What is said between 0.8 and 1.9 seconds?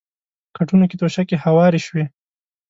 کې توشکې هوارې